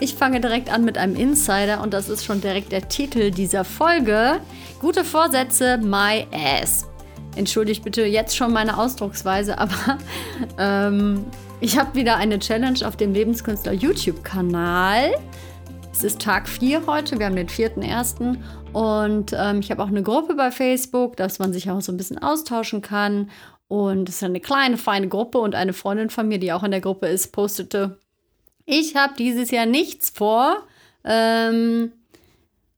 [0.00, 3.64] ich fange direkt an mit einem Insider und das ist schon direkt der Titel dieser
[3.64, 4.40] Folge.
[4.80, 6.86] Gute Vorsätze, my ass.
[7.36, 9.98] Entschuldigt bitte jetzt schon meine Ausdrucksweise, aber
[10.58, 11.24] ähm,
[11.60, 15.14] ich habe wieder eine Challenge auf dem Lebenskünstler YouTube-Kanal.
[15.92, 18.36] Es ist Tag 4 heute, wir haben den 4.1.
[18.72, 21.96] Und ähm, ich habe auch eine Gruppe bei Facebook, dass man sich auch so ein
[21.96, 23.30] bisschen austauschen kann.
[23.66, 26.70] Und es ist eine kleine, feine Gruppe und eine Freundin von mir, die auch in
[26.70, 27.98] der Gruppe ist, postete,
[28.68, 30.66] ich habe dieses Jahr nichts vor.
[31.04, 31.92] Ähm,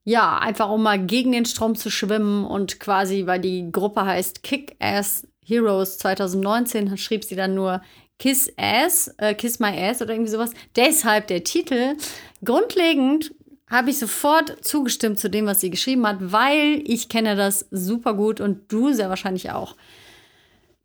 [0.05, 4.43] ja, einfach um mal gegen den Strom zu schwimmen und quasi, weil die Gruppe heißt
[4.43, 7.83] Kick-Ass Heroes 2019, schrieb sie dann nur
[8.21, 10.51] Kiss Ass, äh, Kiss My Ass oder irgendwie sowas.
[10.77, 11.97] Deshalb der Titel.
[12.45, 13.33] Grundlegend
[13.69, 18.15] habe ich sofort zugestimmt zu dem, was sie geschrieben hat, weil ich kenne das super
[18.15, 19.75] gut und du sehr wahrscheinlich auch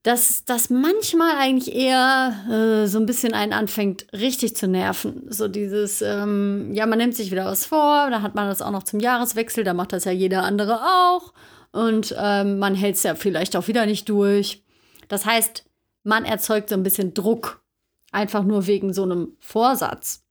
[0.06, 5.24] dass das manchmal eigentlich eher äh, so ein bisschen einen anfängt, richtig zu nerven.
[5.30, 8.70] So dieses, ähm, ja, man nimmt sich wieder was vor, da hat man das auch
[8.70, 11.34] noch zum Jahreswechsel, da macht das ja jeder andere auch.
[11.72, 14.64] Und ähm, man hält es ja vielleicht auch wieder nicht durch.
[15.08, 15.66] Das heißt,
[16.04, 17.64] man erzeugt so ein bisschen Druck,
[18.12, 20.24] einfach nur wegen so einem Vorsatz.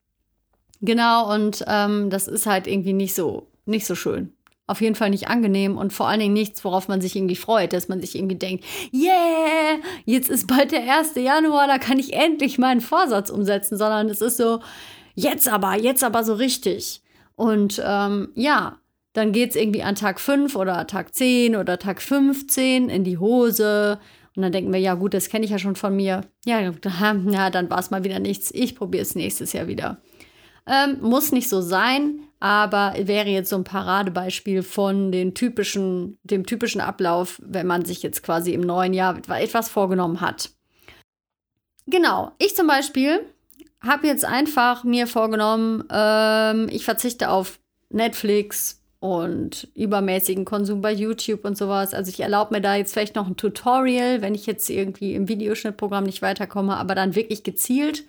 [0.83, 4.34] Genau, und ähm, das ist halt irgendwie nicht so, nicht so schön
[4.67, 7.73] auf jeden Fall nicht angenehm und vor allen Dingen nichts, worauf man sich irgendwie freut,
[7.73, 11.15] dass man sich irgendwie denkt, yeah, jetzt ist bald der 1.
[11.17, 14.61] Januar, da kann ich endlich meinen Vorsatz umsetzen, sondern es ist so,
[15.15, 17.03] jetzt aber, jetzt aber so richtig.
[17.37, 18.79] Und ähm, ja,
[19.13, 23.19] dann geht es irgendwie an Tag 5 oder Tag 10 oder Tag 15 in die
[23.19, 23.99] Hose.
[24.35, 26.23] Und dann denken wir, ja gut, das kenne ich ja schon von mir.
[26.45, 26.61] Ja,
[27.31, 28.51] ja dann war es mal wieder nichts.
[28.53, 29.99] Ich probiere es nächstes Jahr wieder.
[30.67, 36.45] Ähm, muss nicht so sein, aber wäre jetzt so ein Paradebeispiel von den typischen, dem
[36.47, 40.51] typischen Ablauf, wenn man sich jetzt quasi im neuen Jahr etwas vorgenommen hat.
[41.87, 43.21] Genau, ich zum Beispiel
[43.81, 47.59] habe jetzt einfach mir vorgenommen, ähm, ich verzichte auf
[47.91, 51.93] Netflix und übermäßigen Konsum bei YouTube und sowas.
[51.93, 55.29] Also ich erlaube mir da jetzt vielleicht noch ein Tutorial, wenn ich jetzt irgendwie im
[55.29, 58.05] Videoschnittprogramm nicht weiterkomme, aber dann wirklich gezielt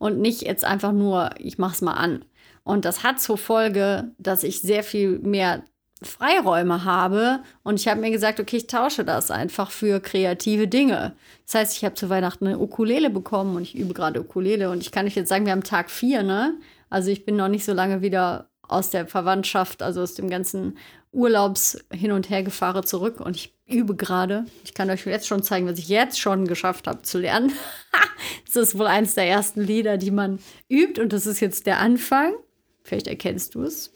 [0.00, 2.24] und nicht jetzt einfach nur, ich mach's mal an.
[2.64, 5.62] Und das hat zur Folge, dass ich sehr viel mehr
[6.02, 7.40] Freiräume habe.
[7.62, 11.12] Und ich habe mir gesagt, okay, ich tausche das einfach für kreative Dinge.
[11.44, 14.70] Das heißt, ich habe zu Weihnachten eine Ukulele bekommen und ich übe gerade Ukulele.
[14.70, 16.54] Und ich kann euch jetzt sagen, wir haben Tag vier, ne?
[16.88, 20.78] Also ich bin noch nicht so lange wieder aus der Verwandtschaft, also aus dem ganzen
[21.12, 24.46] Urlaubs hin und her gefahre zurück und ich übe gerade.
[24.64, 27.52] Ich kann euch jetzt schon zeigen, was ich jetzt schon geschafft habe zu lernen.
[28.56, 30.38] das ist wohl eines der ersten Lieder, die man
[30.68, 32.34] übt und das ist jetzt der Anfang.
[32.82, 33.92] Vielleicht erkennst du es.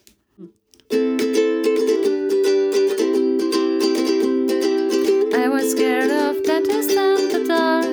[5.37, 7.84] I was scared of dentist and the dark.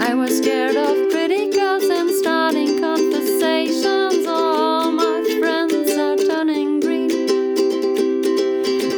[0.00, 4.26] I was scared of pretty girls and starting conversations.
[4.26, 7.10] All my friends are turning green.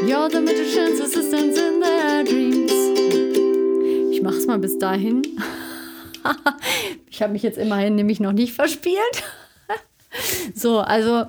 [0.07, 2.73] You're the magician's assistants in their dreams.
[4.13, 5.23] Ich mach's mal bis dahin.
[7.11, 8.97] ich habe mich jetzt immerhin nämlich noch nicht verspielt.
[10.57, 11.27] So, also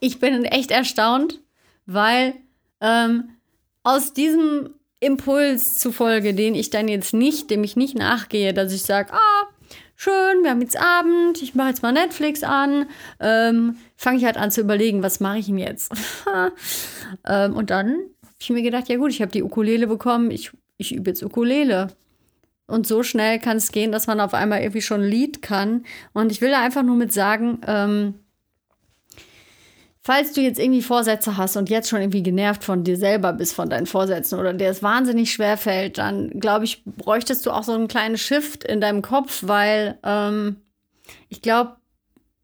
[0.00, 1.40] ich bin echt erstaunt,
[1.84, 2.32] weil
[2.80, 3.36] ähm,
[3.82, 8.82] aus diesem Impuls zufolge, den ich dann jetzt nicht, dem ich nicht nachgehe, dass ich
[8.82, 9.48] sage, ah,
[9.96, 12.86] schön, wir haben jetzt Abend, ich mache jetzt mal Netflix an,
[13.20, 15.92] ähm, fange ich halt an zu überlegen, was mache ich denn jetzt?
[17.26, 20.50] ähm, und dann habe ich mir gedacht, ja gut, ich habe die Ukulele bekommen, ich,
[20.78, 21.88] ich übe jetzt Ukulele.
[22.66, 25.84] Und so schnell kann es gehen, dass man auf einmal irgendwie schon ein Lied kann.
[26.12, 28.14] Und ich will da einfach nur mit sagen, ähm,
[30.04, 33.54] falls du jetzt irgendwie Vorsätze hast und jetzt schon irgendwie genervt von dir selber bist,
[33.54, 37.64] von deinen Vorsätzen oder dir es wahnsinnig schwer fällt, dann glaube ich, bräuchtest du auch
[37.64, 40.56] so einen kleinen Shift in deinem Kopf, weil ähm,
[41.28, 41.76] ich glaube,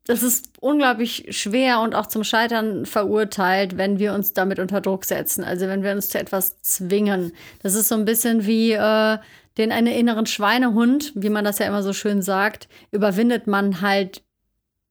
[0.06, 5.04] das ist unglaublich schwer und auch zum Scheitern verurteilt, wenn wir uns damit unter Druck
[5.04, 5.44] setzen.
[5.44, 7.32] Also wenn wir uns zu etwas zwingen.
[7.62, 9.19] Das ist so ein bisschen wie äh,
[9.59, 14.22] den einen inneren Schweinehund, wie man das ja immer so schön sagt, überwindet man halt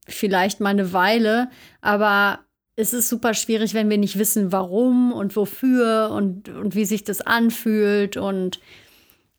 [0.08, 1.50] vielleicht mal eine Weile,
[1.82, 2.40] aber
[2.76, 7.04] es ist super schwierig, wenn wir nicht wissen, warum und wofür und, und wie sich
[7.04, 8.62] das anfühlt und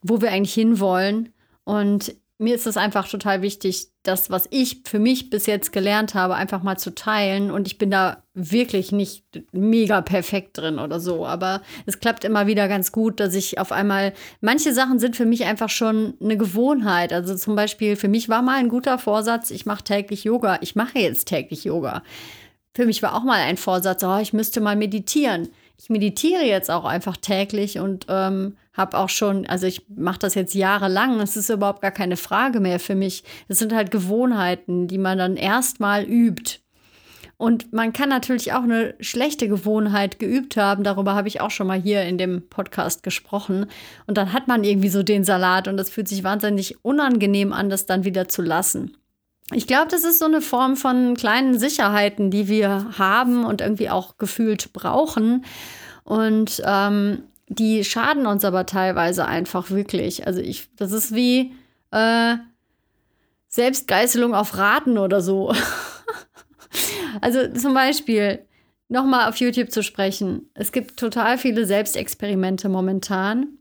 [0.03, 1.33] wo wir eigentlich hinwollen.
[1.65, 6.15] Und mir ist es einfach total wichtig, das, was ich für mich bis jetzt gelernt
[6.15, 7.51] habe, einfach mal zu teilen.
[7.51, 11.27] Und ich bin da wirklich nicht mega perfekt drin oder so.
[11.27, 15.27] Aber es klappt immer wieder ganz gut, dass ich auf einmal, manche Sachen sind für
[15.27, 17.13] mich einfach schon eine Gewohnheit.
[17.13, 20.59] Also zum Beispiel, für mich war mal ein guter Vorsatz, ich mache täglich Yoga.
[20.63, 22.03] Ich mache jetzt täglich Yoga.
[22.75, 25.51] Für mich war auch mal ein Vorsatz, oh, ich müsste mal meditieren.
[25.83, 30.35] Ich meditiere jetzt auch einfach täglich und ähm, habe auch schon, also ich mache das
[30.35, 33.25] jetzt jahrelang, es ist überhaupt gar keine Frage mehr für mich.
[33.49, 36.59] Es sind halt Gewohnheiten, die man dann erstmal übt.
[37.39, 40.85] Und man kann natürlich auch eine schlechte Gewohnheit geübt haben.
[40.85, 43.65] Darüber habe ich auch schon mal hier in dem Podcast gesprochen.
[44.07, 47.71] Und dann hat man irgendwie so den Salat und das fühlt sich wahnsinnig unangenehm an,
[47.71, 48.99] das dann wieder zu lassen.
[49.53, 53.91] Ich glaube, das ist so eine Form von kleinen Sicherheiten, die wir haben und irgendwie
[53.91, 55.45] auch gefühlt brauchen.
[56.05, 60.27] Und ähm, die schaden uns aber teilweise einfach wirklich.
[60.27, 61.53] Also ich, das ist wie
[61.91, 62.37] äh,
[63.49, 65.55] Selbstgeißelung auf Raten oder so.
[67.21, 68.47] Also zum Beispiel,
[68.91, 70.51] nochmal auf YouTube zu sprechen.
[70.55, 73.59] Es gibt total viele Selbstexperimente momentan,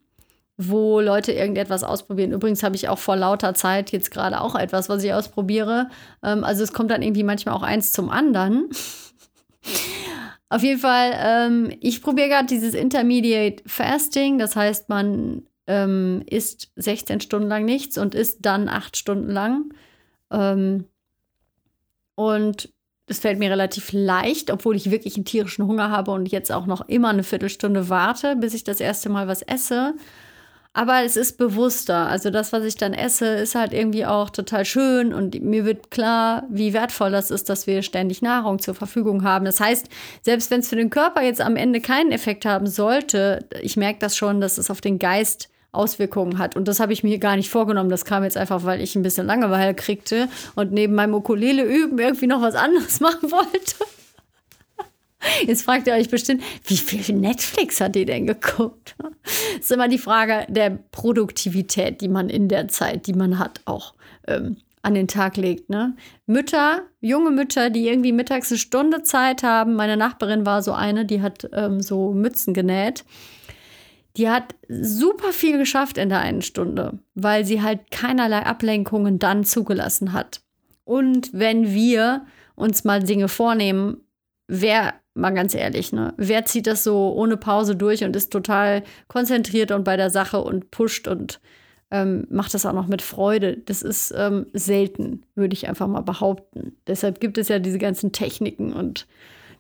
[0.62, 2.34] wo Leute irgendetwas ausprobieren.
[2.34, 5.90] Übrigens habe ich auch vor lauter Zeit jetzt gerade auch etwas, was ich ausprobiere.
[6.22, 8.70] Ähm, also es kommt dann irgendwie manchmal auch eins zum anderen.
[10.50, 14.38] Auf jeden Fall, ähm, ich probiere gerade dieses Intermediate Fasting.
[14.38, 19.74] Das heißt, man ähm, isst 16 Stunden lang nichts und isst dann 8 Stunden lang.
[20.30, 20.86] Ähm,
[22.16, 22.70] und
[23.06, 26.66] es fällt mir relativ leicht, obwohl ich wirklich einen tierischen Hunger habe und jetzt auch
[26.66, 29.94] noch immer eine Viertelstunde warte, bis ich das erste Mal was esse.
[30.80, 32.08] Aber es ist bewusster.
[32.08, 35.92] Also das, was ich dann esse, ist halt irgendwie auch total schön und mir wird
[35.92, 39.44] klar, wie wertvoll das ist, dass wir ständig Nahrung zur Verfügung haben.
[39.44, 39.90] Das heißt,
[40.22, 44.00] selbst wenn es für den Körper jetzt am Ende keinen Effekt haben sollte, ich merke
[44.00, 46.56] das schon, dass es auf den Geist Auswirkungen hat.
[46.56, 47.90] Und das habe ich mir gar nicht vorgenommen.
[47.90, 52.00] Das kam jetzt einfach, weil ich ein bisschen Langeweile kriegte und neben meinem Ukulele üben
[52.00, 53.76] irgendwie noch was anderes machen wollte.
[55.46, 58.96] Jetzt fragt ihr euch bestimmt, wie viel Netflix hat die denn geguckt?
[59.00, 63.62] Das ist immer die Frage der Produktivität, die man in der Zeit, die man hat,
[63.66, 63.94] auch
[64.28, 65.70] ähm, an den Tag legt.
[65.70, 65.96] Ne?
[66.26, 69.76] Mütter, junge Mütter, die irgendwie mittags eine Stunde Zeit haben.
[69.76, 73.04] Meine Nachbarin war so eine, die hat ähm, so Mützen genäht
[74.18, 79.46] die hat super viel geschafft in der einen Stunde, weil sie halt keinerlei Ablenkungen dann
[79.46, 80.42] zugelassen hat.
[80.84, 82.26] Und wenn wir
[82.56, 84.02] uns mal Dinge vornehmen,
[84.48, 88.84] wer, mal ganz ehrlich, ne, wer zieht das so ohne Pause durch und ist total
[89.08, 91.40] konzentriert und bei der Sache und pusht und
[91.92, 93.58] ähm, macht das auch noch mit Freude.
[93.58, 96.78] Das ist ähm, selten, würde ich einfach mal behaupten.
[96.88, 99.08] Deshalb gibt es ja diese ganzen Techniken und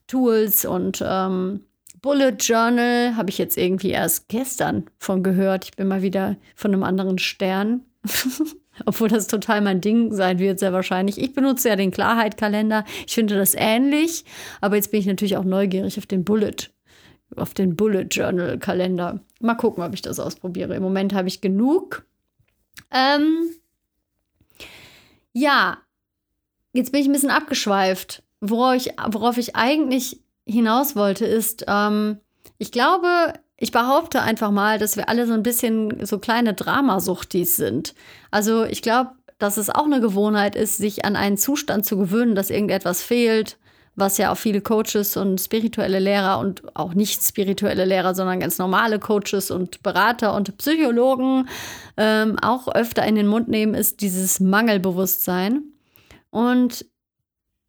[0.08, 1.62] Tools und ähm,
[2.02, 5.66] Bullet Journal habe ich jetzt irgendwie erst gestern von gehört.
[5.66, 7.82] Ich bin mal wieder von einem anderen Stern.
[8.86, 11.18] Obwohl das total mein Ding sein wird, sehr wahrscheinlich.
[11.18, 12.86] Ich benutze ja den Klarheit-Kalender.
[13.06, 14.26] Ich finde das ähnlich.
[14.62, 16.56] Aber jetzt bin ich natürlich auch neugierig auf den Bullet,
[17.36, 19.20] auf den Bullet Journal Kalender.
[19.42, 20.76] Mal gucken, ob ich das ausprobiere.
[20.76, 22.06] Im Moment habe ich genug.
[22.92, 23.50] Ähm,
[25.34, 25.78] ja,
[26.74, 28.24] jetzt bin ich ein bisschen abgeschweift.
[28.42, 32.20] Worauf ich, worauf ich eigentlich hinaus wollte, ist, ähm,
[32.58, 37.58] ich glaube, ich behaupte einfach mal, dass wir alle so ein bisschen so kleine Dramasuchtis
[37.58, 37.94] sind.
[38.32, 42.36] Also ich glaube, dass es auch eine Gewohnheit ist, sich an einen Zustand zu gewöhnen,
[42.36, 43.58] dass irgendetwas fehlt,
[43.96, 48.58] was ja auch viele Coaches und spirituelle Lehrer und auch nicht spirituelle Lehrer, sondern ganz
[48.58, 51.50] normale Coaches und Berater und Psychologen
[51.98, 55.64] ähm, auch öfter in den Mund nehmen, ist dieses Mangelbewusstsein.
[56.30, 56.86] Und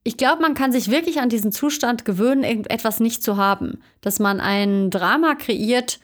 [0.03, 3.83] ich glaube, man kann sich wirklich an diesen Zustand gewöhnen, irgendetwas nicht zu haben.
[4.01, 6.01] Dass man ein Drama kreiert,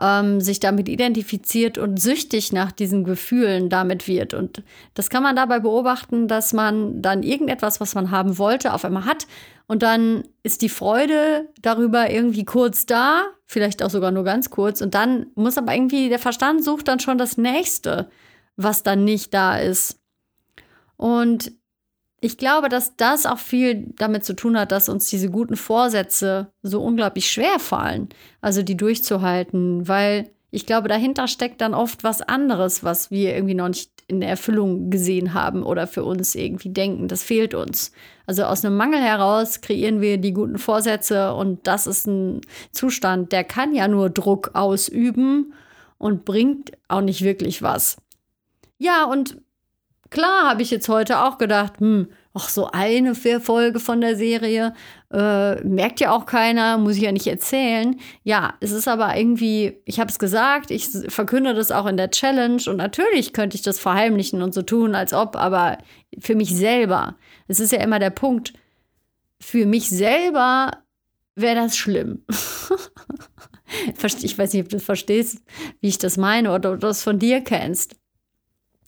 [0.00, 4.34] ähm, sich damit identifiziert und süchtig nach diesen Gefühlen damit wird.
[4.34, 8.84] Und das kann man dabei beobachten, dass man dann irgendetwas, was man haben wollte, auf
[8.84, 9.26] einmal hat.
[9.68, 14.80] Und dann ist die Freude darüber irgendwie kurz da, vielleicht auch sogar nur ganz kurz.
[14.80, 18.10] Und dann muss aber irgendwie der Verstand sucht dann schon das nächste,
[18.56, 20.00] was dann nicht da ist.
[20.96, 21.52] Und
[22.20, 26.52] ich glaube, dass das auch viel damit zu tun hat, dass uns diese guten Vorsätze
[26.62, 28.10] so unglaublich schwer fallen,
[28.40, 33.54] also die durchzuhalten, weil ich glaube, dahinter steckt dann oft was anderes, was wir irgendwie
[33.54, 37.06] noch nicht in der Erfüllung gesehen haben oder für uns irgendwie denken.
[37.06, 37.92] Das fehlt uns.
[38.26, 42.40] Also aus einem Mangel heraus kreieren wir die guten Vorsätze und das ist ein
[42.72, 45.54] Zustand, der kann ja nur Druck ausüben
[45.98, 47.98] und bringt auch nicht wirklich was.
[48.78, 49.40] Ja, und
[50.10, 54.74] Klar habe ich jetzt heute auch gedacht, hm, ach, so eine Folge von der Serie,
[55.12, 57.98] äh, merkt ja auch keiner, muss ich ja nicht erzählen.
[58.24, 62.10] Ja, es ist aber irgendwie, ich habe es gesagt, ich verkünde das auch in der
[62.10, 65.78] Challenge und natürlich könnte ich das verheimlichen und so tun, als ob, aber
[66.18, 68.52] für mich selber, es ist ja immer der Punkt,
[69.40, 70.72] für mich selber
[71.36, 72.24] wäre das schlimm.
[74.22, 75.42] ich weiß nicht, ob du verstehst,
[75.80, 77.99] wie ich das meine oder ob du das von dir kennst.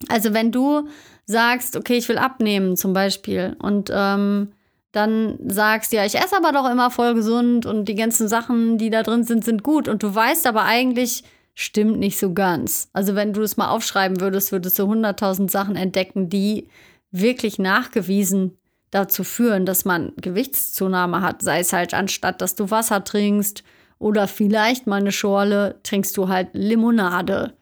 [0.08, 0.88] Also wenn du
[1.26, 4.52] sagst, okay, ich will abnehmen zum Beispiel und ähm,
[4.92, 8.90] dann sagst, ja, ich esse aber doch immer voll gesund und die ganzen Sachen, die
[8.90, 9.88] da drin sind, sind gut.
[9.88, 12.90] Und du weißt aber eigentlich, stimmt nicht so ganz.
[12.92, 16.68] Also wenn du es mal aufschreiben würdest, würdest du 100.000 Sachen entdecken, die
[17.10, 18.58] wirklich nachgewiesen
[18.90, 21.42] dazu führen, dass man Gewichtszunahme hat.
[21.42, 23.64] Sei es halt anstatt, dass du Wasser trinkst
[23.98, 27.54] oder vielleicht mal eine Schorle, trinkst du halt Limonade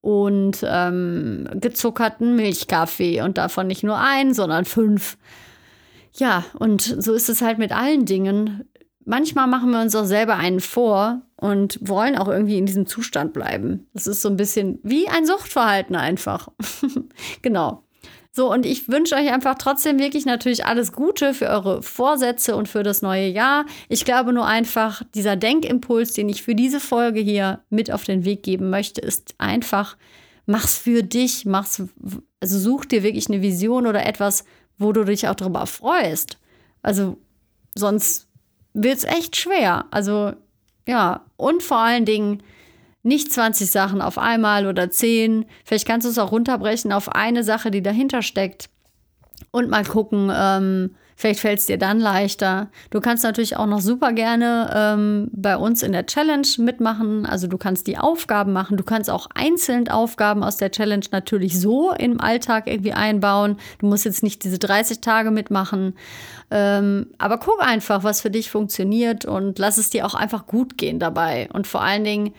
[0.00, 5.18] und ähm, gezuckerten Milchkaffee und davon nicht nur ein, sondern fünf.
[6.14, 8.64] Ja, und so ist es halt mit allen Dingen.
[9.04, 13.32] Manchmal machen wir uns auch selber einen vor und wollen auch irgendwie in diesem Zustand
[13.32, 13.86] bleiben.
[13.94, 16.48] Das ist so ein bisschen wie ein Suchtverhalten einfach.
[17.42, 17.84] genau.
[18.32, 22.68] So, und ich wünsche euch einfach trotzdem wirklich natürlich alles Gute für eure Vorsätze und
[22.68, 23.66] für das neue Jahr.
[23.88, 28.24] Ich glaube nur einfach, dieser Denkimpuls, den ich für diese Folge hier mit auf den
[28.24, 29.96] Weg geben möchte, ist einfach,
[30.46, 31.82] mach's für dich, mach's,
[32.40, 34.44] also such dir wirklich eine Vision oder etwas,
[34.78, 36.38] wo du dich auch darüber freust.
[36.82, 37.18] Also
[37.74, 38.28] sonst
[38.74, 39.86] wird's echt schwer.
[39.90, 40.34] Also
[40.86, 42.44] ja, und vor allen Dingen
[43.02, 45.46] nicht 20 Sachen auf einmal oder 10.
[45.64, 48.68] Vielleicht kannst du es auch runterbrechen auf eine Sache, die dahinter steckt.
[49.52, 52.70] Und mal gucken, ähm, vielleicht fällt es dir dann leichter.
[52.90, 57.24] Du kannst natürlich auch noch super gerne ähm, bei uns in der Challenge mitmachen.
[57.24, 58.76] Also du kannst die Aufgaben machen.
[58.76, 63.56] Du kannst auch einzeln Aufgaben aus der Challenge natürlich so im Alltag irgendwie einbauen.
[63.78, 65.94] Du musst jetzt nicht diese 30 Tage mitmachen.
[66.50, 70.76] Ähm, aber guck einfach, was für dich funktioniert und lass es dir auch einfach gut
[70.76, 71.48] gehen dabei.
[71.52, 72.34] Und vor allen Dingen,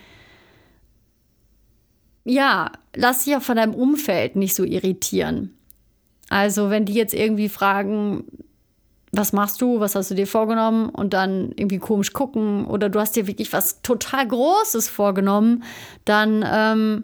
[2.24, 5.56] ja, lass dich auch von deinem Umfeld nicht so irritieren.
[6.30, 8.24] Also, wenn die jetzt irgendwie fragen,
[9.12, 13.00] was machst du, was hast du dir vorgenommen und dann irgendwie komisch gucken oder du
[13.00, 15.64] hast dir wirklich was total Großes vorgenommen,
[16.06, 17.04] dann ähm,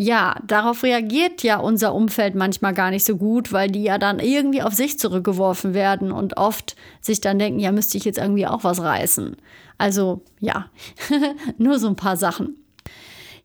[0.00, 4.20] ja, darauf reagiert ja unser Umfeld manchmal gar nicht so gut, weil die ja dann
[4.20, 8.46] irgendwie auf sich zurückgeworfen werden und oft sich dann denken, ja, müsste ich jetzt irgendwie
[8.46, 9.36] auch was reißen.
[9.76, 10.66] Also ja,
[11.58, 12.56] nur so ein paar Sachen.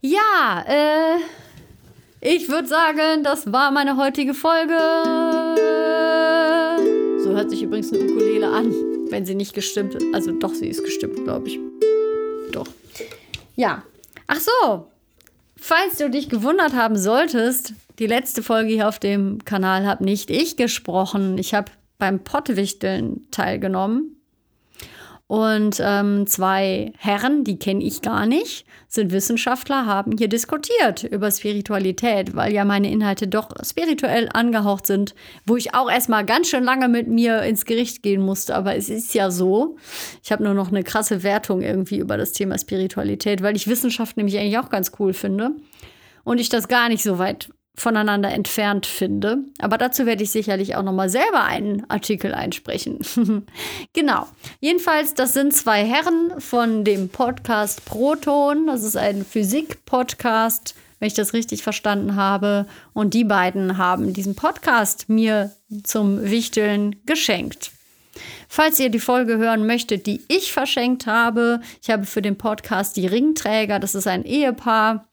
[0.04, 1.18] Ja, äh,
[2.20, 4.78] ich würde sagen, das war meine heutige Folge.
[7.24, 8.72] So hört sich übrigens eine Ukulele an,
[9.10, 10.06] wenn sie nicht gestimmt ist.
[10.14, 11.60] Also doch, sie ist gestimmt, glaube ich.
[12.52, 12.68] Doch.
[13.56, 13.84] Ja.
[14.28, 14.88] Ach so,
[15.66, 20.30] Falls du dich gewundert haben solltest, die letzte Folge hier auf dem Kanal habe nicht
[20.30, 21.38] ich gesprochen.
[21.38, 24.18] Ich habe beim Pottwichteln teilgenommen.
[25.28, 31.32] Und ähm, zwei Herren, die kenne ich gar nicht, sind Wissenschaftler, haben hier diskutiert über
[31.32, 35.16] Spiritualität, weil ja meine Inhalte doch spirituell angehaucht sind,
[35.46, 38.54] wo ich auch erstmal ganz schön lange mit mir ins Gericht gehen musste.
[38.54, 39.78] Aber es ist ja so.
[40.22, 44.18] Ich habe nur noch eine krasse Wertung irgendwie über das Thema Spiritualität, weil ich Wissenschaft
[44.18, 45.52] nämlich eigentlich auch ganz cool finde.
[46.26, 49.40] Und ich das gar nicht so weit voneinander entfernt finde.
[49.60, 53.00] Aber dazu werde ich sicherlich auch noch mal selber einen Artikel einsprechen.
[53.94, 54.28] genau.
[54.60, 58.68] Jedenfalls, das sind zwei Herren von dem Podcast Proton.
[58.68, 62.68] Das ist ein Physik-Podcast, wenn ich das richtig verstanden habe.
[62.94, 65.52] Und die beiden haben diesen Podcast mir
[65.84, 67.72] zum Wichteln geschenkt.
[68.48, 72.96] Falls ihr die Folge hören möchtet, die ich verschenkt habe, ich habe für den Podcast
[72.98, 75.08] die Ringträger, das ist ein Ehepaar,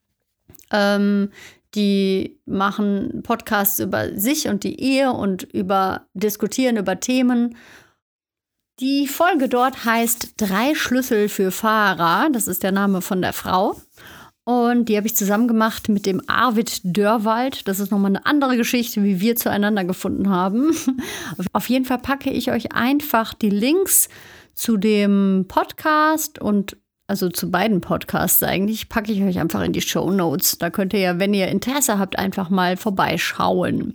[0.70, 1.30] ähm,
[1.74, 7.56] die machen Podcasts über sich und die Ehe und über diskutieren über Themen.
[8.80, 12.28] Die Folge dort heißt Drei Schlüssel für Fahrer.
[12.32, 13.76] Das ist der Name von der Frau.
[14.44, 17.68] Und die habe ich zusammen gemacht mit dem Arvid Dörwald.
[17.68, 20.74] Das ist nochmal eine andere Geschichte, wie wir zueinander gefunden haben.
[21.52, 24.08] Auf jeden Fall packe ich euch einfach die Links
[24.54, 26.76] zu dem Podcast und
[27.10, 30.58] also zu beiden Podcasts eigentlich, packe ich euch einfach in die Show Notes.
[30.58, 33.94] Da könnt ihr ja, wenn ihr Interesse habt, einfach mal vorbeischauen.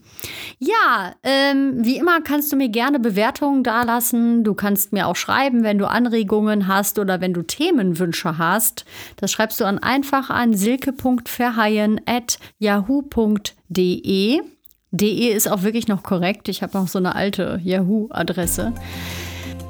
[0.59, 4.43] Ja, ähm, wie immer kannst du mir gerne Bewertungen dalassen.
[4.43, 8.83] Du kannst mir auch schreiben, wenn du Anregungen hast oder wenn du Themenwünsche hast.
[9.15, 14.41] Das schreibst du an einfach an silke.verheyen at yahoo.de.
[14.91, 16.49] De ist auch wirklich noch korrekt.
[16.49, 18.73] Ich habe noch so eine alte Yahoo-Adresse.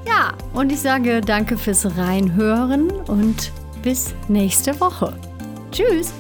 [0.08, 5.14] Ja, und ich sage danke fürs Reinhören und bis nächste Woche.
[5.72, 6.14] Tschüss!